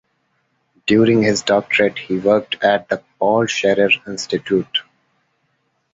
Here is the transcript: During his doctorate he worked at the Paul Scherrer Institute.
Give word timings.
During 0.87 1.21
his 1.21 1.43
doctorate 1.43 1.99
he 1.99 2.17
worked 2.17 2.63
at 2.63 2.89
the 2.89 3.03
Paul 3.19 3.45
Scherrer 3.45 3.91
Institute. 4.07 4.79